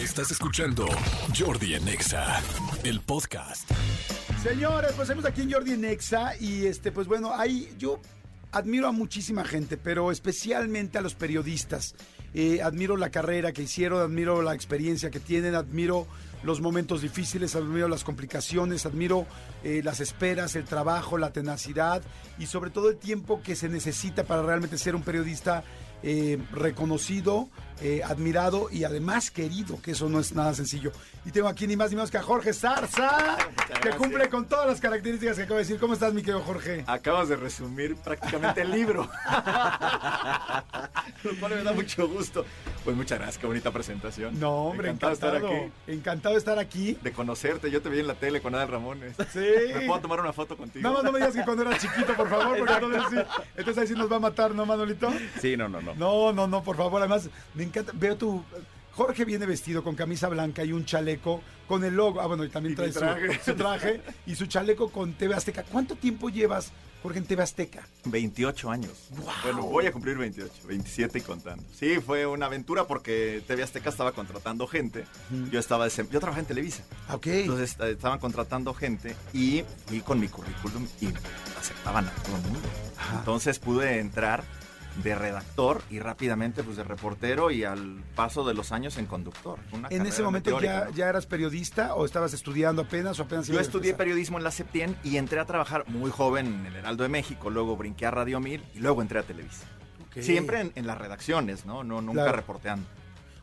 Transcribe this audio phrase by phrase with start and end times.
[0.00, 0.86] Estás escuchando
[1.38, 2.40] Jordi en Exa,
[2.84, 3.70] el podcast.
[4.42, 8.00] Señores, pues estamos aquí en Jordi en Exa y este, pues bueno, ahí yo
[8.50, 11.94] admiro a muchísima gente, pero especialmente a los periodistas.
[12.32, 16.06] Eh, admiro la carrera que hicieron, admiro la experiencia que tienen, admiro
[16.44, 19.26] los momentos difíciles, admiro las complicaciones, admiro
[19.64, 22.02] eh, las esperas, el trabajo, la tenacidad
[22.38, 25.62] y sobre todo el tiempo que se necesita para realmente ser un periodista
[26.02, 30.92] eh, reconocido, eh, admirado y además querido, que eso no es nada sencillo.
[31.24, 33.36] Y tengo aquí ni más ni menos que a Jorge Zarza,
[33.82, 35.78] que cumple con todas las características que acabo de decir.
[35.78, 36.84] ¿Cómo estás, mi querido Jorge?
[36.86, 39.08] Acabas de resumir prácticamente el libro.
[41.24, 42.44] Lo cual me da mucho gusto.
[42.84, 44.38] Pues muchas gracias, qué bonita presentación.
[44.40, 45.72] No, hombre, encantado, de estar aquí.
[45.86, 46.98] Encantado de estar aquí.
[47.02, 49.14] De conocerte, yo te vi en la tele con Adel Ramones.
[49.32, 49.40] Sí.
[49.74, 50.82] ¿Me puedo tomar una foto contigo?
[50.82, 53.26] Nada más no me digas que cuando era chiquito, por favor, porque entonces,
[53.56, 55.12] entonces ahí sí nos va a matar, ¿no, Manolito?
[55.40, 55.94] Sí, no, no, no.
[55.94, 57.00] No, no, no, por favor.
[57.00, 57.92] Además, me encanta.
[57.94, 58.44] Veo tu.
[58.92, 62.20] Jorge viene vestido con camisa blanca y un chaleco con el logo.
[62.20, 63.40] Ah, bueno, y también Y trae su, traje.
[63.44, 65.62] su traje y su chaleco con TV Azteca.
[65.62, 67.86] ¿Cuánto tiempo llevas, Jorge, en TV Azteca?
[68.04, 68.92] 28 años.
[69.10, 69.28] Wow.
[69.44, 71.62] Bueno, voy a cumplir 28, 27 y contando.
[71.72, 75.06] Sí, fue una aventura porque TV Azteca estaba contratando gente.
[75.50, 76.82] Yo estaba desem- yo trabajé en Televisa.
[77.08, 77.26] Ah, Ok.
[77.28, 81.06] Entonces eh, estaban contratando gente y fui con mi currículum y
[81.58, 82.68] aceptaban a todo el mundo.
[82.98, 83.18] Ajá.
[83.20, 84.42] Entonces pude entrar
[85.02, 89.58] de redactor y rápidamente pues de reportero y al paso de los años en conductor.
[89.72, 90.96] Una ¿En ese momento meteórica, ya, ¿no?
[90.96, 94.96] ya eras periodista o estabas estudiando apenas o apenas Yo estudié periodismo en la Septien
[95.04, 98.40] y entré a trabajar muy joven en el Heraldo de México, luego brinqué a Radio
[98.40, 99.66] 1000 y luego entré a Televisa.
[100.20, 101.84] Siempre en, en las redacciones, ¿no?
[101.84, 102.36] no nunca Claro.
[102.36, 102.86] reporteando.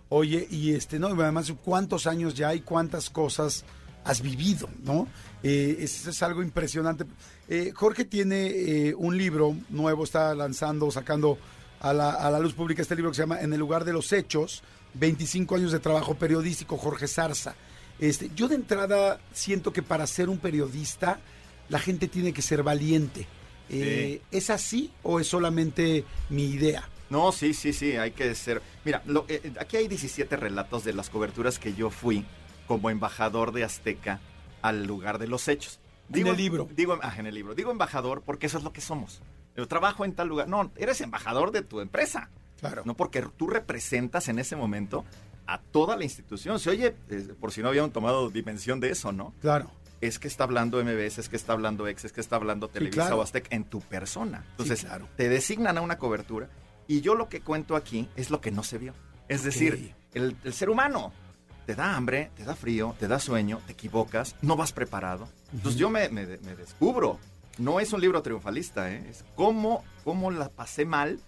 [0.10, 3.66] Oye, y este, no, y además, ¿cuántos años ya y cuántas cosas
[4.08, 5.08] has vivido, no?
[5.44, 7.06] Eh, eso es algo impresionante.
[7.48, 11.38] Eh, Jorge tiene eh, un libro nuevo, está lanzando, sacando
[11.80, 13.94] a la, a la luz pública este libro que se llama En el lugar de
[13.94, 14.64] los hechos,
[14.96, 17.56] 25 años de trabajo periodístico, Jorge Zarza.
[18.00, 21.20] Este, yo de entrada siento que para ser un periodista
[21.70, 23.28] la gente tiene que ser valiente.
[23.70, 26.88] Eh, ¿Es así o es solamente mi idea?
[27.10, 28.62] No, sí, sí, sí, hay que ser...
[28.86, 32.26] Mira, lo- eh, aquí hay 17 relatos de las coberturas que yo fui
[32.68, 34.20] como embajador de Azteca
[34.62, 35.80] al lugar de los hechos.
[36.14, 36.68] En el libro.
[36.74, 37.56] Digo, ah, en el libro.
[37.56, 39.22] Digo embajador porque eso es lo que somos.
[39.56, 40.48] Yo trabajo en tal lugar.
[40.48, 42.30] No, eres embajador de tu empresa.
[42.60, 42.84] Claro.
[42.86, 45.06] No porque tú representas en ese momento
[45.48, 46.60] a toda la institución.
[46.60, 49.34] Se oye, eh, por si no habían tomado dimensión de eso, ¿no?
[49.42, 49.72] Claro.
[50.02, 53.02] es que está hablando MBS, es que está hablando Ex, es que está hablando Televisa
[53.02, 53.18] claro.
[53.18, 54.46] o Azteca en tu persona.
[54.52, 55.08] Entonces, claro.
[55.16, 56.50] te designan a una cobertura
[56.88, 58.94] y yo lo que cuento aquí es lo que no se vio.
[59.28, 61.12] Es decir, el, el ser humano
[61.68, 65.28] te da hambre, te da frío, te da sueño, te equivocas, no vas preparado.
[65.54, 67.20] Entonces yo me, me- me descubro.
[67.60, 69.06] No es un libro triunfalista, ¿eh?
[69.10, 71.20] es cómo, cómo la pasé mal,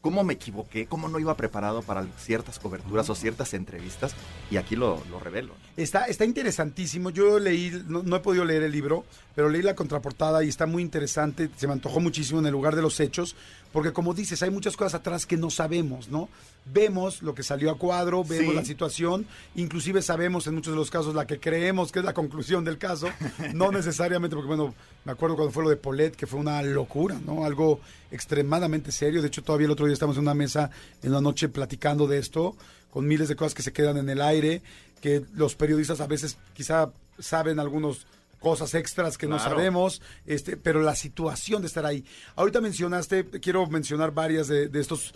[0.00, 4.14] cómo me equivoqué, cómo no iba preparado para ciertas coberturas o ciertas entrevistas
[4.50, 5.54] y aquí lo, lo revelo.
[5.76, 7.10] Está, está interesantísimo.
[7.10, 10.66] Yo leí, no, no he podido leer el libro, pero leí la contraportada y está
[10.66, 11.50] muy interesante.
[11.56, 13.36] Se me antojó muchísimo en el lugar de los hechos,
[13.74, 16.28] porque como dices, hay muchas cosas atrás que no sabemos, ¿no?
[16.64, 18.54] Vemos lo que salió a cuadro, vemos Sí.
[18.54, 19.26] la situación,
[19.56, 22.78] inclusive sabemos en muchos de los casos la que creemos que es la conclusión del
[22.78, 23.08] caso,
[23.52, 24.74] no necesariamente, porque bueno,
[25.04, 27.44] me acuerdo cuando fue lo de Polet, que fue una locura, ¿no?
[27.44, 27.80] Algo
[28.12, 29.20] extremadamente serio.
[29.20, 30.70] De hecho, todavía el otro día estamos en una mesa
[31.02, 32.56] en la noche platicando de esto,
[32.90, 34.62] con miles de cosas que se quedan en el aire,
[35.00, 38.06] que los periodistas a veces quizá saben algunos
[38.44, 42.04] cosas extras que no sabemos, este, pero la situación de estar ahí.
[42.36, 45.14] Ahorita mencionaste, quiero mencionar varias de, de estas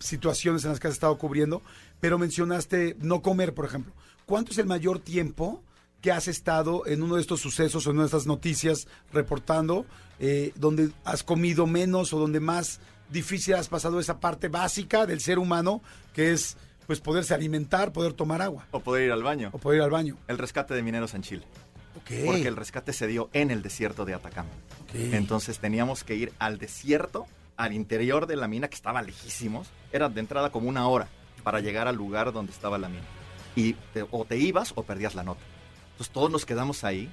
[0.00, 1.62] situaciones en las que has estado cubriendo,
[2.00, 3.92] pero mencionaste no comer, por ejemplo.
[4.26, 5.62] ¿Cuánto es el mayor tiempo
[6.00, 9.86] que has estado en uno de estos sucesos o en una de estas noticias reportando,
[10.18, 15.20] eh, donde has comido menos o donde más difícil has pasado esa parte básica del
[15.20, 15.80] ser humano,
[16.12, 16.56] que es
[16.86, 19.50] pues poderse alimentar, poder tomar agua O poder ir al baño.
[19.52, 20.16] o poder ir al baño?
[20.28, 21.44] El rescate de mineros en Chile.
[22.24, 24.48] Porque el rescate se dio en el desierto de Atacama.
[24.94, 29.68] Entonces teníamos que ir al desierto, al interior de la mina, que estaba lejísimos.
[29.92, 31.08] Era de entrada como una hora
[31.42, 33.04] para llegar al lugar donde estaba la mina.
[33.56, 35.40] Y te- o te ibas o perdías la nota.
[35.92, 37.08] Entonces todos nos quedamos ahí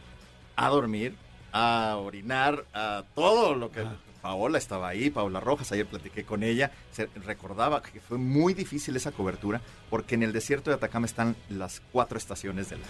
[0.56, 1.16] a dormir,
[1.52, 3.84] a orinar, a todo lo que...
[4.22, 8.96] Paola estaba ahí, Paola Rojas, ayer platiqué con ella, se recordaba que fue muy difícil
[8.96, 9.60] esa cobertura
[9.90, 12.90] porque en el desierto de Atacama están las cuatro estaciones del año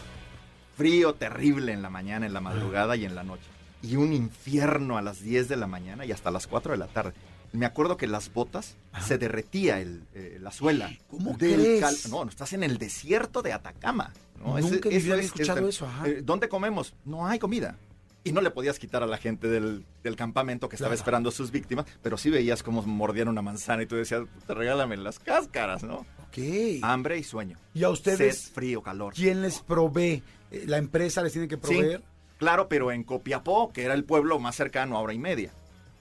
[0.75, 3.44] frío terrible en la mañana, en la madrugada y en la noche.
[3.81, 6.88] Y un infierno a las 10 de la mañana y hasta las 4 de la
[6.88, 7.14] tarde.
[7.52, 8.75] Me acuerdo que las botas
[9.06, 10.92] se derretía el, eh, la suela.
[11.10, 11.81] ¿Cómo del crees?
[11.81, 14.12] cal- No, no, estás en el desierto de Atacama.
[14.44, 14.58] ¿no?
[14.60, 16.08] Nunca había escuchado eso, ajá.
[16.08, 16.94] eh, ¿Dónde comemos?
[17.06, 17.78] No hay comida.
[18.25, 21.00] Y no le podías quitar a la gente del, del campamento que estaba Claro.
[21.00, 24.54] esperando a sus víctimas, pero sí veías cómo mordían una manzana y tú decías, te
[24.54, 26.06] regálame las cáscaras, ¿no?
[26.28, 26.38] Ok.
[26.84, 27.58] Hambre y sueño.
[27.74, 28.38] ¿Y a ustedes?
[28.44, 29.14] Sed, frío, calor.
[29.14, 30.24] ¿Quién les provee?
[30.52, 32.02] Eh, ¿La empresa les tiene que Sí, proveer?
[32.38, 35.52] claro, pero en Copiapó, que era el pueblo más cercano a hora y media.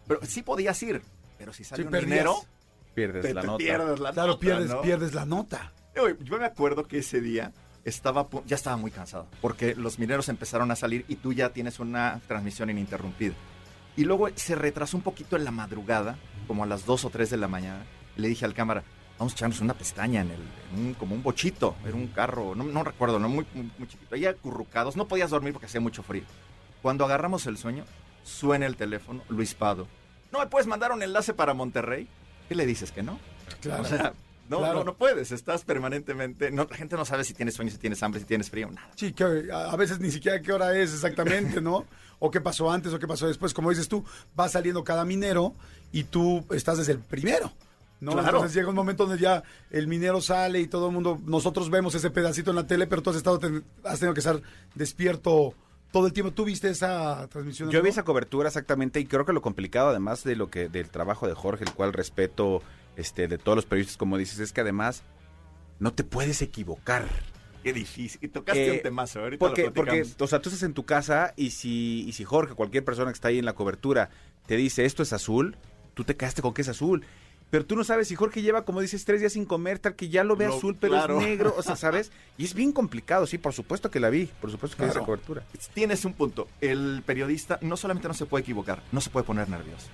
[0.07, 1.03] Pero sí podías ir,
[1.39, 2.11] pero si sale Sí, un perdías.
[2.11, 2.35] dinero,
[2.95, 4.83] Pierdes te, la te pierdes la Claro, nota, pierdes, ¿no?
[4.83, 5.73] pierdes la nota.
[5.97, 7.53] Yo, yo me acuerdo que ese día
[7.85, 11.81] estaba, ya estaba muy cansado, porque los mineros empezaron a salir y tú ya tienes
[11.81, 13.35] una transmisión ininterrumpida.
[13.97, 17.31] Y luego se retrasó un poquito en la madrugada, como a las 2 o 3
[17.31, 17.85] de la mañana.
[18.17, 18.83] le dije al cámara,
[19.19, 20.41] vamos a echarnos una pestaña en el,
[20.75, 23.89] en un- como un bochito, era un carro, no, no recuerdo, no muy, muy, muy
[23.89, 24.15] chiquito.
[24.15, 26.25] Ahí acurrucados, no podías dormir porque hacía mucho frío.
[26.83, 27.85] Cuando agarramos el sueño,
[28.23, 29.87] suena el teléfono, Luis Pado.
[30.31, 32.07] ¿No me puedes mandar un enlace para Monterrey?
[32.49, 33.19] ¿Qué le dices que no?
[33.63, 33.83] Claro.
[33.83, 34.13] O sea,
[34.53, 34.79] no, Claro.
[34.81, 36.51] no, no puedes, estás permanentemente.
[36.51, 38.89] No, la gente no sabe si tienes sueño, si tienes hambre, si tienes frío, nada.
[38.97, 41.85] Sí, que a veces ni siquiera qué hora es exactamente, ¿no?
[42.19, 43.53] O qué pasó antes o qué pasó después.
[43.53, 44.05] Como dices tú,
[44.39, 45.55] va saliendo cada minero
[45.91, 47.53] y tú estás desde el primero.
[48.01, 48.13] ¿no?
[48.13, 48.29] Claro.
[48.29, 51.95] Entonces llega un momento donde ya el minero sale y todo el mundo, nosotros vemos
[51.95, 54.41] ese pedacito en la tele, pero tú has estado, ten- has tenido que estar
[54.75, 55.55] despierto
[55.93, 56.33] todo el tiempo.
[56.33, 57.71] ¿Tú viste esa transmisión?
[57.71, 60.91] Yo vi esa cobertura exactamente y creo que lo complicado, además de lo que del
[60.91, 62.61] trabajo de Jorge, el cual respeto
[62.97, 65.03] este de todos los periodistas, como dices, es que además
[65.79, 67.09] no te puedes equivocar.
[67.63, 68.19] Qué difícil.
[68.23, 70.85] Y tocaste Eh, un temazo, ahorita Porque, lo porque, o sea, tú estás en tu
[70.85, 74.11] casa y si, y si Jorge, cualquier persona que está ahí en la cobertura,
[74.47, 75.57] te dice esto es azul,
[75.95, 77.05] tú te quedaste con que es azul.
[77.51, 80.09] Pero tú no sabes si Jorge lleva, como dices, tres días sin comer, tal que
[80.09, 81.21] ya lo ve Lo- azul, pero claro.
[81.21, 82.11] es negro, o sea, ¿sabes?
[82.39, 84.95] Y es bien complicado, sí, por supuesto que la vi, por supuesto que vi esa
[85.01, 85.07] Claro.
[85.07, 85.45] cobertura.
[85.75, 86.49] Tienes un punto.
[86.63, 89.87] El periodista no solamente no se puede equivocar, no se puede poner nervioso.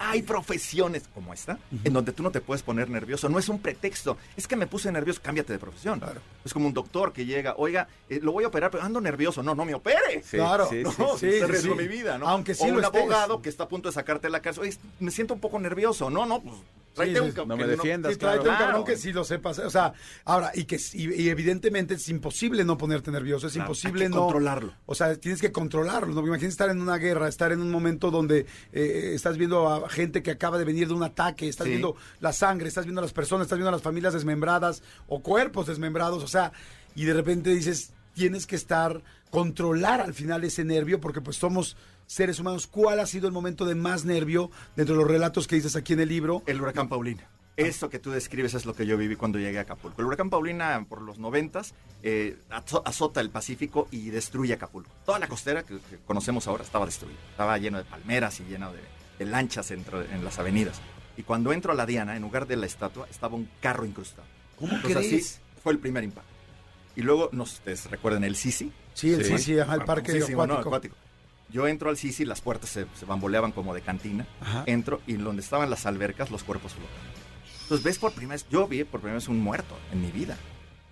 [0.00, 3.28] Hay profesiones como esta, en donde tú no te puedes poner nervioso.
[3.28, 4.16] No es un pretexto.
[4.36, 5.98] Es que me puse nervioso, cámbiate de profesión.
[5.98, 6.20] Claro.
[6.44, 9.42] Es como un doctor que llega, oiga, eh, lo voy a operar, pero ando nervioso.
[9.42, 10.22] No, no me opere.
[10.22, 12.28] Sí, Claro, sí, No, sí, sí, mi vida, ¿no?
[12.28, 13.00] Aunque sí o lo un estés.
[13.00, 14.62] abogado que está a punto de sacarte la cárcel.
[14.64, 16.10] Oye, me siento un poco nervioso.
[16.10, 16.54] No, no, pues
[16.94, 18.42] tráete Sí, un sí, ca- no que me defiendas, Sí, claro.
[18.42, 19.58] un cabrón que sí lo sepas.
[19.60, 19.92] O sea,
[20.24, 24.10] ahora, y que y, y evidentemente es imposible no ponerte nervioso, es Claro, imposible hay
[24.10, 24.22] que no.
[24.22, 24.74] controlarlo.
[24.86, 26.12] O sea, tienes que controlarlo.
[26.14, 26.20] ¿no?
[26.20, 30.22] Imagínate estar en una guerra, estar en un momento donde eh, estás viendo a gente
[30.22, 31.70] que acaba de venir de un ataque, estás Sí.
[31.70, 35.20] viendo la sangre, estás viendo a las personas, estás viendo a las familias desmembradas o
[35.22, 36.22] cuerpos desmembrados.
[36.22, 36.52] O sea,
[36.94, 41.76] y de repente dices, tienes que estar, controlar al final ese nervio, porque pues somos
[42.06, 42.66] seres humanos.
[42.66, 45.92] ¿Cuál ha sido el momento de más nervio dentro de los relatos que dices aquí
[45.92, 46.42] en el libro?
[46.46, 47.22] El huracán Paulina.
[47.56, 50.00] Eso que tú describes es lo que yo viví cuando llegué a Acapulco.
[50.00, 54.90] El huracán Paulina, por los noventas, eh, azo- azota el Pacífico y destruye Acapulco.
[55.04, 57.18] Toda la costera que, que conocemos ahora estaba destruida.
[57.30, 58.80] Estaba lleno de palmeras y lleno de,
[59.18, 60.80] de lanchas entre- en las avenidas.
[61.16, 64.26] Y cuando entro a la Diana, en lugar de la estatua, estaba un carro incrustado.
[64.56, 65.40] ¿Cómo Entonces, así crees?
[65.64, 66.30] fue el primer impacto.
[66.98, 68.72] Y luego, no sé si ustedes recuerdan el Sisi.
[68.92, 69.44] Sí, el, sí, Sí.
[69.44, 70.54] sí, ajá, el parque Famosísimo, ¿no?
[70.54, 70.68] acuático.
[70.96, 70.96] Acuático.
[71.50, 74.26] Yo entro al Sisi, las puertas se, se bamboleaban como de cantina.
[74.40, 74.64] Ajá.
[74.66, 76.92] Entro y donde estaban las albercas, los cuerpos flotan.
[77.62, 80.36] Entonces ves por primera vez, yo vi por primera vez un muerto en mi vida.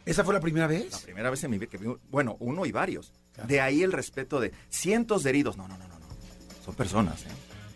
[0.05, 0.97] ¿Esa fue la primera La vez?
[0.99, 3.12] primera vez en mi vida que vi, bueno, uno y varios.
[3.32, 3.49] Claro.
[3.49, 5.56] De ahí el respeto de cientos de heridos.
[5.56, 6.06] No, no, no, no, no.
[6.64, 7.31] Son personas, ¿eh?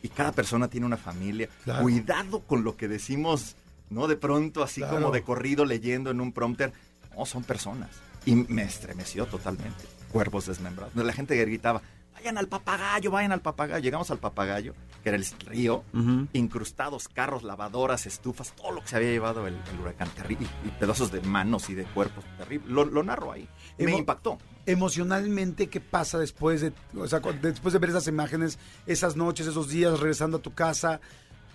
[0.04, 1.48] Y cada persona tiene una familia.
[1.64, 1.82] Claro.
[1.82, 3.56] Cuidado con lo que decimos,
[3.90, 4.06] ¿no?
[4.06, 4.94] De pronto, así Claro.
[5.00, 6.72] como de corrido leyendo en un prompter.
[7.16, 7.90] No, son personas.
[8.26, 9.84] Y me estremeció totalmente.
[10.12, 10.94] Cuerpos desmembrados.
[10.96, 11.80] La gente gritaba,
[12.14, 13.82] vayan al papagayo, vayan al papagayo.
[13.82, 15.84] Llegamos al papagayo, que era el río,
[16.32, 20.68] incrustados, carros, lavadoras, estufas, todo lo que se había llevado el, el huracán, terrible, y
[20.68, 22.72] pedazos de manos y de cuerpos, terrible.
[22.72, 23.48] Lo, lo narro ahí.
[23.78, 24.38] Me Emo- impactó.
[24.66, 29.68] Emocionalmente, ¿qué pasa después de, o sea, después de ver esas imágenes, esas noches, esos
[29.68, 31.00] días, regresando a tu casa?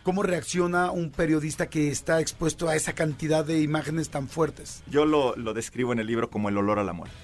[0.05, 4.83] ¿Cómo reacciona un periodista que está expuesto a esa cantidad de imágenes tan fuertes?
[4.85, 7.15] Yo lo, lo describo en el libro como el olor a la muerte.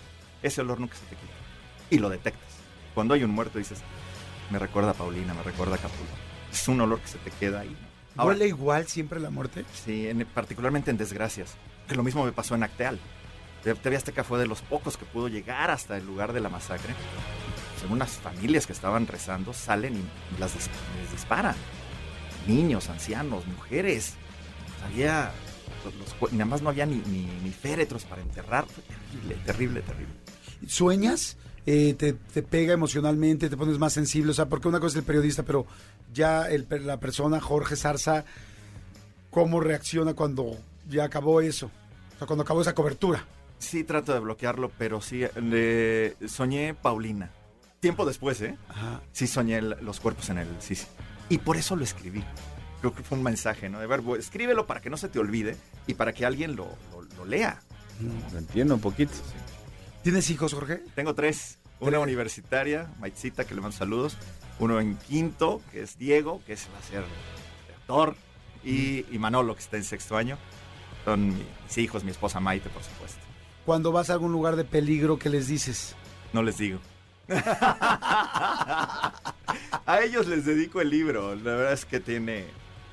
[0.41, 1.31] Ese olor nunca se te quita.
[1.91, 2.49] Y lo detectas.
[2.95, 3.77] Cuando hay un muerto dices,
[4.49, 6.11] me recuerda a Paulina, me recuerda a Acapulco.
[6.51, 7.77] Es un olor que se te queda ahí.
[8.17, 9.63] Ahora, ¿Huele igual siempre la muerte?
[9.85, 11.53] Sí, en- particularmente en desgracias.
[11.87, 12.99] Que lo mismo me pasó en Acteal.
[13.63, 16.95] TV Azteca fue de los pocos que pudo llegar hasta el lugar de la masacre.
[17.79, 20.67] Son unas familias que estaban rezando, salen y las dis-
[20.99, 21.55] les disparan.
[22.47, 24.13] Niños, ancianos, mujeres.
[24.85, 25.31] Había.
[25.85, 28.65] los- los nada más no había ni, ni, ni féretros para enterrar.
[28.67, 30.13] Fue terrible, terrible, terrible.
[30.67, 31.37] ¿Sueñas?
[31.65, 34.31] Eh, te, te pega emocionalmente, te pones más sensible?
[34.31, 35.65] O sea, porque una cosa es el periodista, pero
[36.13, 38.25] ya el, la persona, Jorge Zarza,
[39.29, 40.57] ¿cómo reacciona cuando
[40.89, 41.67] ya acabó eso?
[42.15, 43.25] O sea, cuando acabó esa cobertura.
[43.59, 47.29] Sí, trato de bloquearlo, pero sí, le soñé Paulina.
[47.79, 48.57] Tiempo después, ¿eh?
[48.69, 49.01] Ajá.
[49.11, 50.87] sí soñé el- los cuerpos en el sí, sí.
[51.31, 52.23] Y por eso lo escribí.
[52.81, 53.79] Creo que fue un mensaje, ¿no?
[53.79, 55.55] De ver, escríbelo para que no se te olvide
[55.87, 57.61] y para que alguien lo, lo- lo lea.
[58.31, 59.13] Lo entiendo un poquito.
[60.03, 60.81] ¿Tienes hijos, Jorge?
[60.95, 61.59] Tengo tres.
[61.79, 64.17] Una universitaria, Maitzita, que le mando saludos.
[64.59, 67.03] Uno en quinto, que es Diego, que es, va a ser
[67.79, 68.15] actor.
[68.63, 70.37] Y, y Manolo, que está en sexto año.
[71.05, 73.19] Son mi- mis hijos, mi esposa Maite, por supuesto.
[73.65, 75.95] Cuando vas a algún lugar de peligro, ¿qué les dices?
[76.33, 76.79] No les digo.
[80.01, 81.35] a ellos les dedico el libro.
[81.35, 82.45] La verdad es que tiene,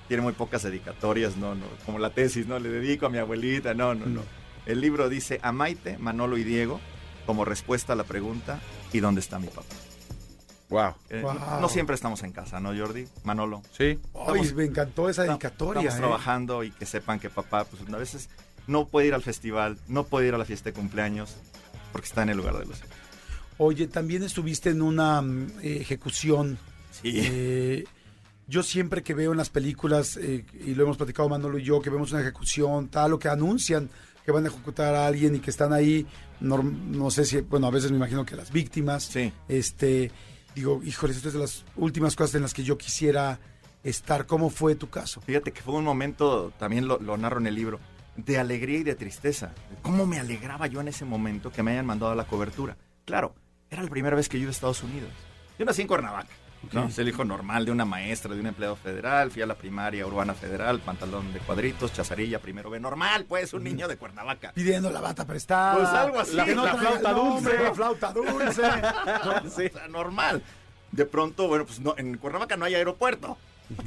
[0.08, 3.74] tiene muy pocas dedicatorias, no, no, como la tesis, no, le dedico a mi abuelita,
[3.74, 4.22] no, no, no.
[4.66, 6.80] El libro dice a Maite, Manolo y Diego
[7.26, 8.58] como respuesta a la pregunta
[8.92, 9.74] ¿y dónde está mi papá?
[10.70, 10.94] Wow.
[11.08, 11.34] Eh, Wow.
[11.34, 13.06] no, no siempre estamos en casa, ¿no, Jordi?
[13.24, 13.62] Manolo.
[13.76, 13.98] Sí.
[14.26, 15.80] Ay, me encantó esa dedicatoria.
[15.80, 16.00] Estamos ¿eh?
[16.00, 18.28] trabajando y que sepan que papá, pues a veces
[18.66, 21.36] no puede ir al festival, no puede ir a la fiesta de cumpleaños,
[21.90, 22.82] porque está en el lugar de los.
[23.56, 26.58] Oye, también estuviste en una mm, eh, ejecución.
[27.02, 27.12] Sí.
[27.22, 27.84] Eh,
[28.46, 31.80] yo siempre que veo en las películas, eh, y lo hemos platicado Manolo y yo,
[31.80, 33.90] que vemos una ejecución, tal, o que anuncian
[34.24, 36.06] que van a ejecutar a alguien y que están ahí,
[36.40, 39.04] norm- no sé si, bueno, a veces me imagino que las víctimas.
[39.04, 39.32] Sí.
[39.48, 40.10] Este,
[40.54, 43.38] digo, híjole, esto es de las últimas cosas en las que yo quisiera
[43.84, 44.26] estar.
[44.26, 45.22] ¿Cómo fue tu caso?
[45.22, 47.80] Fíjate que fue un momento, también lo, lo narro en el libro,
[48.16, 49.54] de alegría y de tristeza.
[49.80, 52.76] ¿Cómo me alegraba yo en ese momento que me hayan mandado a la cobertura?
[53.06, 53.34] Claro,
[53.70, 55.08] era la primera vez que yo iba a Estados Unidos.
[55.58, 56.28] Yo nací en Cuernavaca.
[56.72, 56.90] ¿No?
[56.90, 59.30] Soy el hijo normal de una maestra, de un empleado federal.
[59.30, 62.78] Fui a la primaria urbana federal, pantalón de cuadritos, chazarilla, primero B.
[62.80, 64.52] Normal, pues, un niño de Cuernavaca.
[64.52, 65.76] Pidiendo la bata prestada.
[65.76, 67.62] Pues algo así, no la el flauta nombre, dulce.
[67.64, 68.62] La flauta dulce.
[69.46, 70.42] O sea, normal.
[70.92, 73.36] De pronto, bueno, pues no, en Cuernavaca no hay aeropuerto.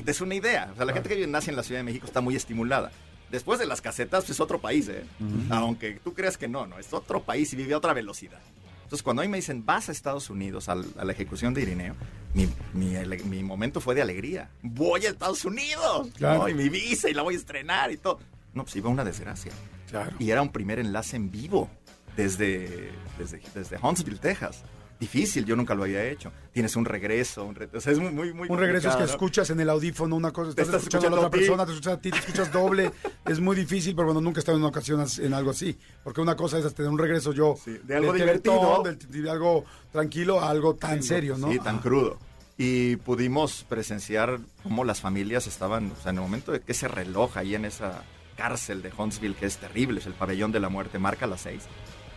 [0.05, 0.69] Es una idea.
[0.73, 2.91] O sea, la gente que nace en la Ciudad de México está muy estimulada.
[3.31, 5.03] Después de las casetas, pues es otro país, ¿eh?
[5.49, 8.39] Aunque tú creas que no, no, es otro país y vive a otra velocidad.
[8.83, 11.61] Entonces, cuando a mí me dicen, vas a Estados Unidos al- a la ejecución de
[11.61, 11.95] Irineo,
[12.33, 14.49] mi, mi momento fue de alegría.
[14.61, 16.39] Voy a Estados Unidos, Claro.
[16.43, 16.49] ¿no?
[16.49, 18.19] Y mi visa y la voy a estrenar y todo.
[18.53, 19.51] No, pues iba una desgracia.
[19.89, 20.15] Claro.
[20.19, 21.69] Y era un primer enlace en vivo
[22.15, 24.63] desde, desde, desde Huntsville, Texas.
[25.01, 26.31] Difícil, yo nunca lo había hecho.
[26.53, 29.03] Tienes un regreso, un, re- o sea, es muy, muy, muy Un regreso es que
[29.05, 31.93] escuchas en el audífono una cosa, estás, estás escuchando a la otra persona, te escuchas
[31.93, 32.91] a ti, te escuchas doble.
[33.25, 35.75] es muy difícil, pero bueno, nunca he estado en una ocasión as- en algo así.
[36.03, 38.83] Porque una cosa es tener un regreso yo Sí, de algo divertido.
[39.09, 41.51] De algo tranquilo a algo tan serio, ¿no?
[41.51, 42.19] Sí, tan crudo.
[42.59, 46.87] Y pudimos presenciar cómo las familias estaban, o sea, en el momento de que ese
[46.87, 48.03] reloj ahí en esa
[48.37, 51.63] cárcel de Huntsville, que es terrible, es el pabellón de la muerte, marca las seis.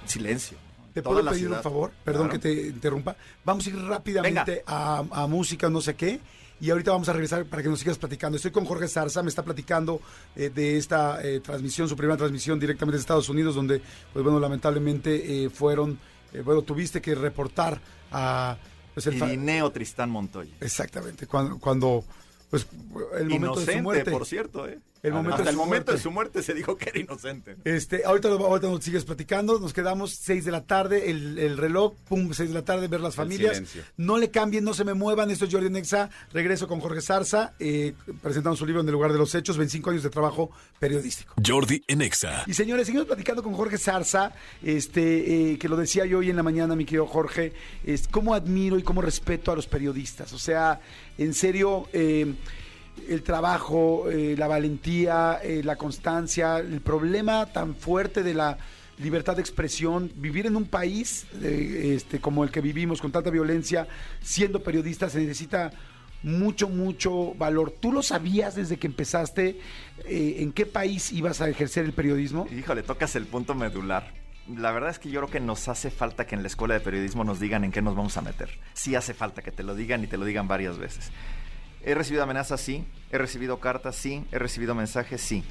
[0.04, 0.58] Silencio.
[0.94, 1.90] ¿Te puedo pedir un favor?
[2.04, 2.40] Perdón Claro.
[2.40, 3.16] que te interrumpa.
[3.44, 6.20] Vamos a ir rápidamente a, a música, no sé qué.
[6.60, 8.36] Y ahorita vamos a regresar para que nos sigas platicando.
[8.36, 10.00] Estoy con Jorge Zarza, me está platicando
[10.36, 13.82] eh, de esta eh, transmisión, su primera transmisión directamente de Estados Unidos, donde,
[14.12, 15.98] pues bueno, lamentablemente eh, fueron,
[16.32, 17.80] eh, bueno, tuviste que reportar
[18.12, 18.56] a...
[18.94, 20.54] Pues, el Irineo Tristán Montoya.
[20.60, 22.04] Exactamente, cuando, cuando
[22.48, 22.68] pues,
[23.18, 24.10] el momento de su Inocente, muerte.
[24.12, 24.78] por cierto, ¿eh?
[25.04, 25.92] El momento Hasta de el su momento muerte.
[25.92, 27.56] de su muerte se dijo que era inocente.
[27.64, 31.56] Este, ahorita, lo- ahorita nos sigues platicando, nos quedamos 6 de la tarde, el, el
[31.58, 33.62] reloj, pum, 6 de la tarde, ver las familias.
[33.98, 37.52] No le cambien, no se me muevan, esto es Jordi Nexa, regreso con Jorge Zarza,
[37.60, 37.92] eh,
[38.22, 41.34] presentando su libro En el lugar de los hechos, 25 años de trabajo periodístico.
[41.46, 42.42] Jordi en Exa.
[42.46, 44.32] Y señores, seguimos platicando con Jorge Zarza,
[44.62, 47.52] este, eh, que lo decía yo hoy en la mañana, mi querido Jorge,
[47.84, 50.32] es cómo admiro y cómo respeto a los periodistas.
[50.32, 50.80] O sea,
[51.18, 52.34] en serio, eh,
[53.08, 58.58] el trabajo, eh, la valentía, eh, la constancia, el problema tan fuerte de la
[58.98, 63.30] libertad de expresión, vivir en un país eh, este, como el que vivimos, con tanta
[63.30, 63.88] violencia,
[64.20, 65.72] siendo periodista, se necesita
[66.22, 67.72] mucho, mucho valor.
[67.72, 69.60] ¿Tú lo sabías desde que empezaste
[70.06, 72.46] en qué país ibas a ejercer el periodismo?
[72.50, 74.10] Híjole, tocas el punto medular.
[74.48, 76.80] La verdad es que yo creo que nos hace falta que en la escuela de
[76.80, 78.48] periodismo nos digan en qué nos vamos a meter.
[78.72, 81.10] Sí hace falta que te lo digan y te lo digan varias veces.
[81.84, 82.84] He recibido amenazas, sí.
[83.10, 84.24] He recibido cartas, sí.
[84.32, 85.44] He recibido mensajes, sí.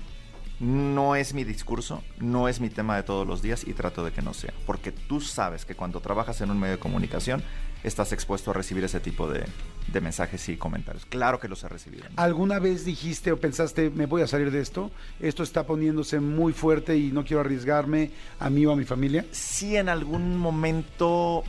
[0.59, 4.11] No es mi discurso, no es mi tema de todos los días y trato de
[4.11, 4.53] que no sea.
[4.65, 7.43] Porque tú sabes que cuando trabajas en un medio de comunicación
[7.83, 9.43] estás expuesto a recibir ese tipo de,
[9.91, 11.05] de mensajes y comentarios.
[11.07, 12.05] Claro que los he recibido.
[12.15, 14.91] ¿Alguna vez dijiste o pensaste, me voy a salir de esto?
[15.19, 19.25] Esto está poniéndose muy fuerte y no quiero arriesgarme a mí o a mi familia.
[19.31, 21.43] sí en algún momento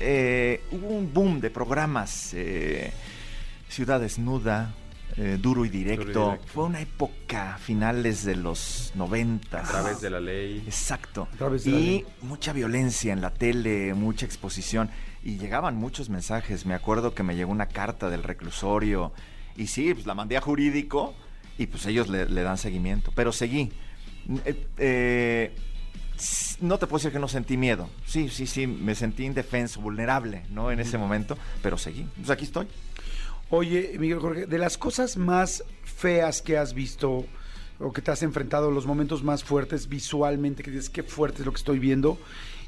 [0.00, 2.32] eh, hubo un boom de programas.
[2.34, 2.92] eh,
[3.68, 4.74] Ciudad Desnuda,
[5.16, 6.04] eh, Duro y directo.
[6.04, 6.48] Duro y Directo.
[6.52, 9.58] Fue una época finales de los 90.
[9.58, 10.62] A través de la ley.
[10.66, 11.28] Exacto.
[11.32, 12.06] A través de la y ley.
[12.22, 14.90] mucha violencia en la tele, mucha exposición.
[15.22, 16.66] Y llegaban muchos mensajes.
[16.66, 19.12] Me acuerdo que me llegó una carta del reclusorio.
[19.56, 21.14] Y sí, pues la mandé a jurídico
[21.58, 23.12] y pues ellos le, le dan seguimiento.
[23.14, 23.72] Pero seguí.
[24.44, 25.56] Eh, eh,
[26.60, 27.88] no te puedo decir que no sentí miedo.
[28.06, 30.70] Sí, sí, sí, me sentí indefenso, vulnerable, ¿no?
[30.70, 32.06] En ese momento, pero seguí.
[32.16, 32.66] Pues aquí estoy.
[33.50, 37.24] Oye, Miguel Jorge, de las cosas más feas que has visto
[37.78, 41.46] o que te has enfrentado, los momentos más fuertes visualmente, que dices, qué fuerte es
[41.46, 42.18] lo que estoy viendo,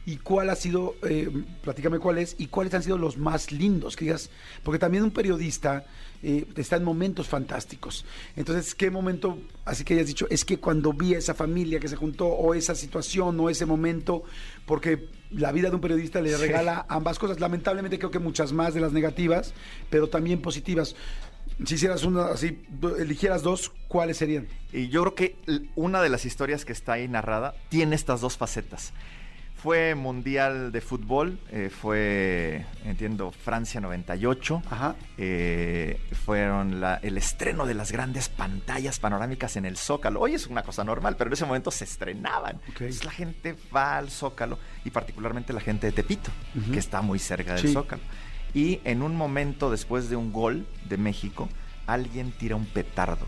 [0.07, 1.29] y cuál ha sido, eh,
[1.63, 4.31] platícame cuál es, y cuáles han sido los más lindos, que digas,
[4.63, 5.85] porque también un periodista
[6.23, 8.07] eh, está en momentos fantásticos.
[8.35, 11.89] Entonces, ¿qué momento, así que hayas dicho, es que cuando vi a esa familia que
[11.89, 14.23] se juntó, o esa situación, o ese momento,
[14.65, 18.75] porque la vida de un periodista le regala ambas cosas, lamentablemente creo que muchas más
[18.75, 19.55] de las negativas,
[19.89, 20.97] pero también positivas.
[21.65, 22.63] Si hicieras una, así,
[22.99, 24.49] eligieras dos, ¿cuáles serían?
[24.73, 25.37] Y yo creo que
[25.77, 28.93] una de las historias que está ahí narrada tiene estas dos facetas.
[29.63, 34.63] Fue Mundial de Fútbol, eh, fue, entiendo, Francia 98.
[34.71, 34.95] Ajá.
[35.19, 40.21] Eh, fueron la- el estreno de las grandes pantallas panorámicas en el Zócalo.
[40.21, 42.59] Hoy es una cosa normal, pero en ese momento se estrenaban.
[42.69, 46.31] Entonces la gente va al Zócalo y particularmente la gente de Tepito,
[46.73, 47.73] que está muy cerca del Sí.
[47.75, 48.03] Zócalo.
[48.55, 51.51] Y en un momento después de un gol de México,
[51.87, 53.27] alguien tira un petardo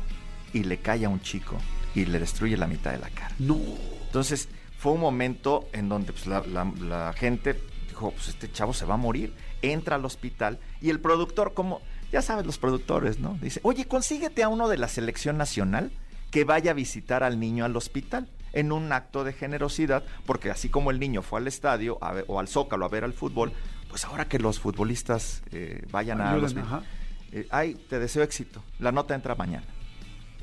[0.54, 1.58] y le cae a un chico
[1.94, 3.34] y le destruye la mitad de la cara.
[3.38, 3.58] No.
[4.06, 4.48] Entonces
[4.82, 7.56] fue un momento en donde pues, la, la- la gente
[7.88, 11.80] dijo, pues este chavo se va a morir, entra al hospital y el productor, como
[12.10, 13.38] ya sabes los productores, ¿no?
[13.40, 15.92] Dice, oye, consíguete a uno de la selección nacional
[16.32, 20.68] que vaya a visitar al niño al hospital en un acto de generosidad, porque así
[20.68, 23.52] como el niño fue al estadio a ver- o al Zócalo a ver al fútbol,
[23.88, 26.54] pues ahora que los futbolistas eh, vayan a los...
[26.66, 26.82] ajá.
[27.30, 28.62] Eh, ay, te deseo éxito.
[28.80, 29.64] La nota entra mañana.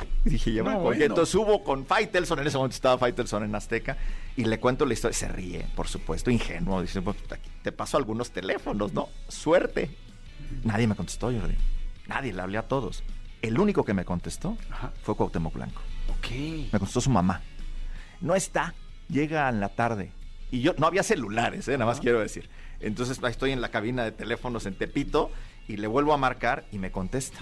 [0.25, 0.99] Dije, ya me No, colgué.
[0.99, 1.05] bueno.
[1.05, 3.97] Entonces hubo con Faitelson, en ese momento estaba Faitelson en Azteca,
[4.35, 5.17] y le cuento la historia.
[5.17, 6.81] Se ríe, por supuesto, ingenuo.
[6.81, 9.09] Dice, pues, aquí te paso algunos teléfonos, ¿no?
[9.27, 9.89] Suerte.
[10.63, 11.55] Nadie me contestó, Jordi.
[12.07, 13.03] Nadie, le hablé a todos.
[13.41, 14.91] El único que me contestó Ajá.
[15.03, 15.81] fue Cuauhtémoc Blanco.
[16.17, 16.31] Ok.
[16.73, 17.41] Me contestó su mamá.
[18.19, 18.73] No está,
[19.09, 20.11] llega en la tarde.
[20.51, 21.73] Y yo, no había celulares, ¿eh?
[21.73, 22.49] nada más quiero decir.
[22.81, 25.31] Entonces estoy en la cabina de teléfonos en Tepito
[25.67, 27.37] y le vuelvo a marcar y me contesta.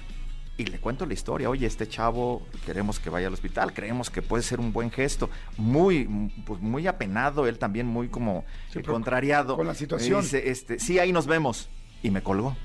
[0.59, 1.49] Y le cuento la historia.
[1.51, 5.29] Oye, este chavo queremos que vaya al hospital, creemos que puede ser un buen gesto.
[5.57, 9.55] Muy, pues muy apenado, él también muy como Sí, eh, contrariado.
[9.55, 10.21] con la situación.
[10.21, 11.69] dice, este, sí, ahí nos vemos.
[12.01, 12.57] Y me colgó.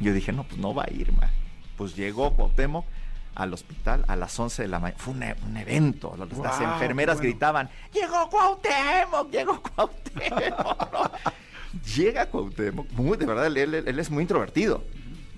[0.00, 1.30] Yo dije, no, pues no va a ir, man.
[1.76, 2.84] Pues llegó Cuauhtémoc
[3.36, 4.98] al hospital a las 11 de la mañana.
[5.00, 6.16] Fue un, e- un evento.
[6.18, 7.30] Las Guau, enfermeras bueno.
[7.30, 11.12] gritaban, llegó Cuauhtémoc, llegó Cuauhtémoc.
[11.96, 14.82] Llega Cuauhtémoc, muy, de verdad, él, él- él es muy introvertido.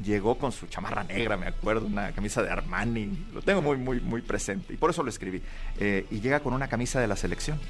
[0.04, 3.26] Llegó con su chamarra negra, me acuerdo, una camisa de Armani.
[3.32, 4.74] Lo tengo muy, muy, muy presente.
[4.74, 5.42] Y por eso lo escribí.
[5.78, 7.60] Eh, y llega con una camisa de la selección.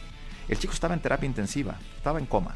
[0.48, 2.54] El chico estaba en terapia intensiva, estaba en coma.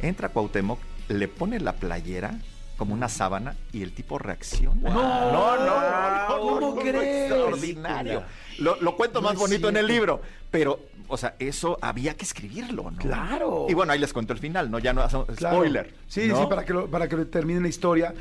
[0.00, 2.38] Entra Cuauhtémoc, le pone la playera
[2.76, 4.90] como una sábana y el tipo reacciona.
[4.90, 7.30] No, no, no, no, no, ¿cómo no, crees?
[7.30, 8.22] Extraordinario.
[8.58, 12.14] Lo, lo cuento No más es bonito en el libro, pero, o sea, eso había
[12.16, 12.98] que escribirlo, ¿no?
[12.98, 13.66] Claro.
[13.68, 14.78] Y bueno, ahí les cuento el final, ¿no?
[14.78, 15.56] Ya no hacemos Claro.
[15.56, 15.94] spoiler.
[16.08, 16.40] Sí, ¿no?
[16.42, 18.14] sí, para que, lo- para que termine la historia.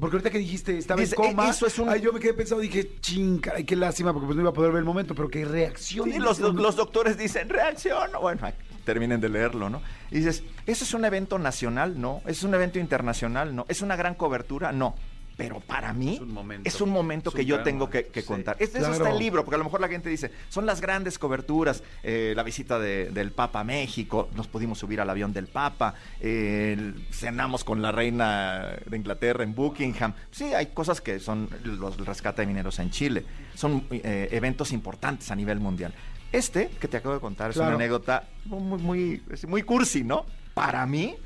[0.00, 1.46] Porque ahorita que dijiste, estaba Dice, en coma.
[1.46, 4.26] "Eh, eso es un- ay, yo me quedé pensando, dije, ching, caray, qué lástima, porque
[4.26, 6.10] pues no iba a poder ver el momento, pero que reacción.
[6.10, 8.10] Sí, los, los doctores dicen, reacción.
[8.20, 8.40] Bueno,
[8.84, 9.82] terminen de leerlo, ¿no?
[10.10, 12.00] Y dices, ¿eso es un evento nacional?
[12.00, 12.22] No.
[12.26, 13.54] ¿Es un evento internacional?
[13.54, 13.66] No.
[13.68, 14.72] ¿Es una gran cobertura?
[14.72, 14.94] No.
[15.36, 16.68] Pero para mí Es un momento.
[16.68, 18.26] es un momento Es que un yo tengo que, momento, que sí.
[18.28, 18.56] contar.
[18.60, 18.94] Es eso Claro.
[18.94, 22.34] está el libro, porque a lo mejor la gente dice, son las grandes coberturas, eh,
[22.36, 26.94] la visita de- del Papa a México, nos pudimos subir al avión del Papa, eh,
[27.10, 30.14] cenamos con la reina de Inglaterra en Buckingham.
[30.30, 33.24] Sí, hay cosas que son los el rescate de mineros en Chile.
[33.54, 35.92] Son eh, eventos importantes a nivel mundial.
[36.32, 37.70] Este que te acabo de contar es Claro.
[37.70, 40.26] una anécdota muy, muy, muy cursi, ¿no?
[40.54, 41.16] Para mí,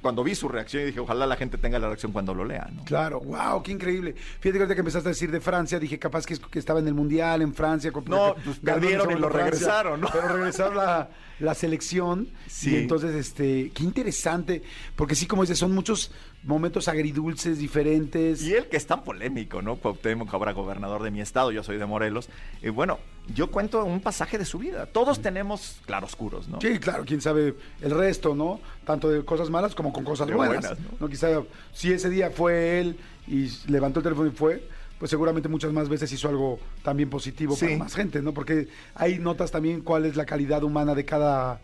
[0.00, 2.84] cuando vi su reacción, dije, ojalá la gente tenga la reacción cuando lo lea, ¿no?
[2.84, 4.14] Claro, wow, qué increíble.
[4.40, 6.94] Fíjate que empezaste a decir de Francia, dije capaz que, es- que estaba en el
[6.94, 7.90] Mundial en Francia.
[7.90, 10.08] con- No, pues perdieron y lo Francia, regresaron, ¿no?
[10.12, 11.08] Pero regresaron la,
[11.40, 12.28] la selección.
[12.46, 12.70] Sí.
[12.70, 14.62] Y entonces, este, qué interesante,
[14.94, 16.12] porque sí, como dices, son muchos
[16.44, 18.42] momentos agridulces, diferentes.
[18.42, 19.76] Y él que es tan polémico, ¿no?
[19.76, 22.28] Cuauhtémoc, ahora gobernador de mi estado, yo soy de Morelos.
[22.62, 22.98] Y bueno,
[23.34, 24.86] yo cuento un pasaje de su vida.
[24.86, 26.60] Todos tenemos claroscuros, ¿no?
[26.60, 28.60] Sí, claro, quién sabe el resto, ¿no?
[28.84, 30.62] Tanto de cosas malas como con cosas buenas.
[30.62, 30.88] buenas, ¿no?
[31.00, 31.08] ¿no?
[31.08, 31.28] Quizá
[31.72, 34.66] si ese día fue él y levantó el teléfono y fue,
[34.98, 37.66] pues seguramente muchas más veces hizo algo también positivo Sí.
[37.66, 38.32] para más gente, ¿no?
[38.32, 41.60] Porque ahí notas también cuál es la calidad humana de cada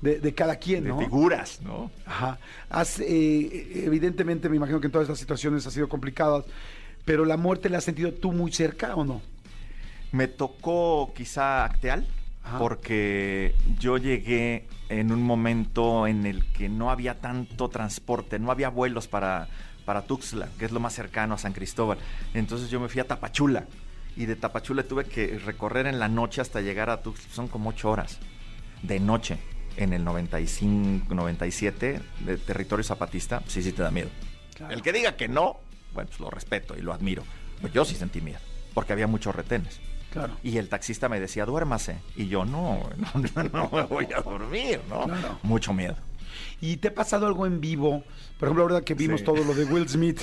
[0.00, 0.98] de, de cada quien, De ¿no?
[0.98, 1.90] figuras, ¿no?
[2.06, 2.38] Ajá.
[2.70, 6.44] Has, eh, evidentemente, me imagino que en todas estas situaciones ha sido complicadas,
[7.04, 9.20] pero la muerte la has sentido tú muy cerca o no?
[10.12, 12.06] Me tocó quizá Acteal,
[12.44, 12.58] Ajá.
[12.58, 18.70] porque yo llegué en un momento en el que no había tanto transporte, no había
[18.70, 19.48] vuelos para,
[19.84, 21.98] para Tuxtla, que es lo más cercano a San Cristóbal.
[22.34, 23.66] Entonces yo me fui a Tapachula
[24.16, 27.70] y de Tapachula tuve que recorrer en la noche hasta llegar a Tuxtla, son como
[27.70, 28.18] ocho horas
[28.82, 29.38] de noche
[29.78, 34.08] en el 95, 97 de territorio zapatista, sí, sí te da miedo.
[34.54, 34.74] Claro.
[34.74, 35.56] El que diga que no,
[35.94, 37.22] bueno, pues lo respeto y lo admiro.
[37.60, 38.38] Pues yo sí sentí miedo,
[38.74, 39.80] porque había muchos retenes.
[40.12, 40.34] Claro.
[40.42, 41.98] Y el taxista me decía, duérmase.
[42.16, 45.04] Y yo, no, no, no, no me voy a dormir, ¿no?
[45.04, 45.38] Claro.
[45.42, 45.96] Mucho miedo.
[46.60, 48.02] ¿Y te ha pasado algo en vivo?
[48.38, 49.26] Por ejemplo, ahora que vimos Sí.
[49.26, 50.20] todo lo de Will Smith,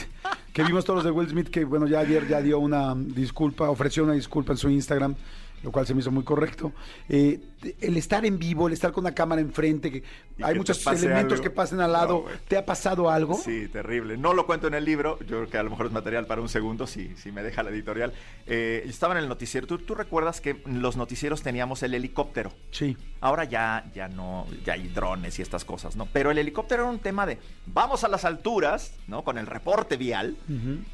[0.53, 3.69] que vimos todos los de Will Smith, que bueno, ya ayer ya dio una disculpa,
[3.69, 5.15] ofreció una disculpa en su Instagram,
[5.63, 6.73] lo cual se me hizo muy correcto.
[7.09, 7.39] Eh,
[7.81, 10.03] el estar en vivo, el estar con una cámara enfrente, que
[10.37, 11.43] Y hay que muchos elementos algo.
[11.43, 12.25] que pasen al lado.
[12.47, 13.35] ¿Te ha pasado algo?
[13.35, 14.17] Sí, terrible.
[14.17, 16.41] No lo cuento en el libro, yo creo que a lo mejor es material para
[16.41, 18.13] un segundo, si, si me deja la editorial.
[18.47, 19.67] Eh, estaba en el noticiero.
[19.67, 22.51] ¿Tú, tú recuerdas que en los noticieros teníamos el helicóptero?
[22.71, 22.97] Sí.
[23.21, 26.07] Ahora ya, ya no, ya hay drones y estas cosas, ¿no?
[26.13, 29.23] Pero el helicóptero era un tema de vamos a las alturas, ¿no?
[29.23, 30.35] Con el reporte vial.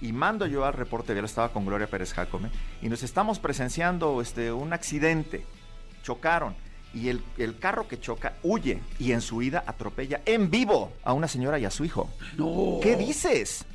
[0.02, 2.50] Y mando yo al reporte vial, estaba con Gloria Pérez Jacome,
[2.82, 5.44] y nos estamos presenciando este, un accidente.
[6.04, 6.56] Chocaron.
[6.94, 11.14] Y el, el carro que choca huye y en su huida atropella en vivo a
[11.14, 12.10] una señora y a su hijo.
[12.38, 12.80] No.
[12.82, 13.66] ¿Qué dices?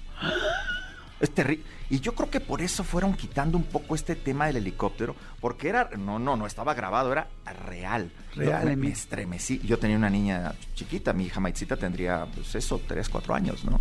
[1.18, 1.64] Es terrible.
[1.88, 5.68] Y yo creo que por eso fueron quitando un poco este tema del helicóptero, porque
[5.68, 7.28] era, no, no, no estaba grabado, era
[7.64, 8.10] real.
[8.34, 9.60] Real, me, estremecí.
[9.64, 13.80] Yo tenía una niña chiquita, mi hija Maitzita tendría, pues eso, tres, cuatro años, ¿no?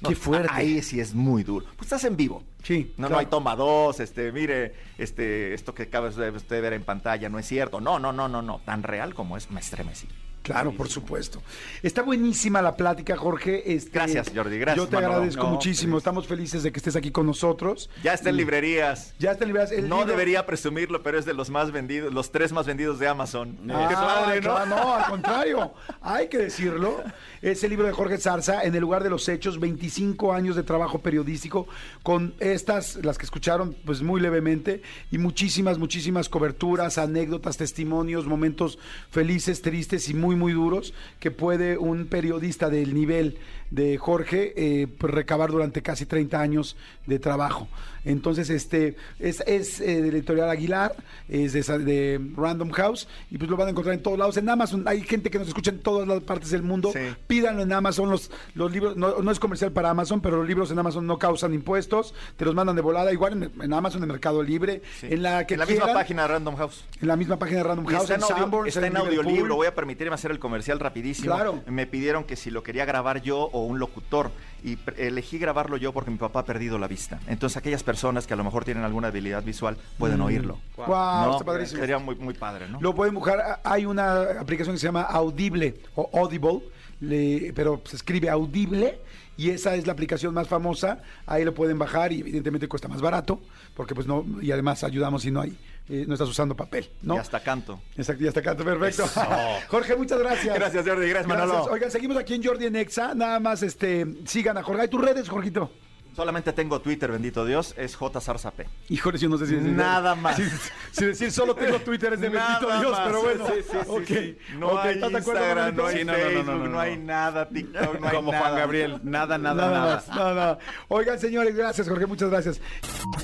[0.00, 0.48] No, Qué fuerte.
[0.52, 1.66] Ahí sí es muy duro.
[1.76, 2.44] Pues estás en vivo.
[2.62, 6.72] Sí, No, no hay toma dos, este, mire, este, esto que acaba de usted ver
[6.72, 7.80] en pantalla no es cierto.
[7.80, 8.60] No, no, no, no, no.
[8.64, 10.08] Tan real como es, me estremecí.
[10.48, 11.42] Claro, por supuesto.
[11.82, 13.74] Está buenísima la plática, Jorge.
[13.74, 15.14] Este, Gracias, Jordi, gracias, Yo te Manolo.
[15.14, 15.92] agradezco No, muchísimo.
[15.92, 15.98] feliz.
[16.00, 17.90] Estamos felices de que estés aquí con nosotros.
[18.02, 19.14] Ya está en librerías.
[19.18, 19.70] Ya está libras.
[19.72, 22.98] El no libro- debería presumirlo, pero es de los más vendidos, los tres más vendidos
[22.98, 23.58] de Amazon.
[23.70, 24.54] Ah, Qué padre, ¿no?
[24.54, 25.72] claro, no, al contrario.
[26.00, 27.02] Hay que decirlo.
[27.42, 30.62] Es el libro de Jorge Zarza, En el lugar de los hechos, 25 años de
[30.62, 31.68] trabajo periodístico,
[32.02, 38.78] con estas, las que escucharon, pues muy levemente, y muchísimas, muchísimas coberturas, anécdotas, testimonios, momentos
[39.10, 43.36] felices, tristes y muy, muy duros, que puede un periodista del nivel
[43.70, 46.76] de Jorge eh, pues, recabar durante casi 30 años
[47.06, 47.68] de trabajo.
[48.04, 50.94] Entonces, este es, es eh, de la editorial Aguilar,
[51.28, 54.36] es de, de Random House, y pues lo van a encontrar en todos lados.
[54.38, 56.90] En Amazon hay gente que nos escucha en todas las partes del mundo.
[56.92, 57.00] Sí.
[57.26, 60.70] Pídanlo en Amazon, los, los libros, no, no es comercial para Amazon, pero los libros
[60.70, 64.08] en Amazon no causan impuestos, te los mandan de volada, igual en, en Amazon, en
[64.08, 65.08] Mercado Libre, Sí.
[65.10, 66.84] en la que en la misma página de Random House.
[67.02, 69.56] en la misma página de Random House, está en, audio- Sanborns, está en audiolibro.
[69.56, 71.34] Voy a permitirme hacer el comercial rapidísimo.
[71.34, 71.62] Claro.
[71.66, 74.30] Me pidieron que si lo quería grabar yo o un locutor.
[74.64, 77.20] Y elegí grabarlo yo porque mi papá ha perdido la vista.
[77.28, 80.58] Entonces, aquellas personas que a lo mejor tienen alguna habilidad visual pueden oírlo.
[80.76, 81.32] Guau, ¿No?
[81.34, 81.80] está padrísimo.
[81.80, 82.80] Sería muy, muy padre, ¿no?
[82.80, 83.60] Lo pueden buscar.
[83.62, 86.60] Hay una aplicación que se llama Audible o Audible,
[87.00, 88.98] le- pero se escribe Audible
[89.36, 91.02] y esa es la aplicación más famosa.
[91.26, 93.40] Ahí lo pueden bajar y evidentemente cuesta más barato
[93.76, 95.56] porque pues no y además ayudamos si no hay
[95.88, 97.16] eh, no estás usando papel, ¿no?
[97.16, 97.80] Y hasta canto.
[97.96, 99.04] Exacto, ya está acá, perfecto.
[99.04, 99.20] Eso.
[99.68, 100.54] Jorge, muchas gracias.
[100.54, 101.08] Gracias, Jordi.
[101.08, 101.64] Gracias, Manolo.
[101.64, 103.14] Oigan, seguimos aquí en Jordi en Exa.
[103.14, 104.82] Nada más este, sigan a Jorge.
[104.82, 105.70] ¿Hay tus redes, Jorgito?
[106.18, 108.20] Solamente tengo Twitter, bendito Dios, es J.
[108.20, 108.66] Zarzapé.
[108.88, 110.36] Híjole, yo no sé si Nada más.
[110.90, 113.06] Si, si decir solo tengo Twitter es de Nada bendito Dios, más.
[113.06, 113.46] pero bueno.
[113.46, 114.04] Sí, sí, sí, ok.
[114.04, 114.38] sí.
[114.58, 116.68] No hay ¿estás de acuerdo, Instagram, no hay Sí, no, no, no, Facebook, no, no,
[116.70, 116.80] no.
[116.80, 118.42] hay nada, TikTok, no hay Como nada.
[118.44, 119.94] Juan Gabriel, nada, nada, Nada, nada.
[119.94, 120.58] más, nada, nada.
[120.88, 122.60] Oigan, señores, gracias, Jorge, muchas gracias.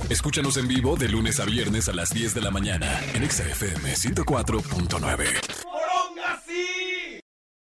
[0.09, 3.43] Escúchanos en vivo de lunes a viernes a las 10 de la mañana en Exa
[3.43, 5.25] FM 104.9.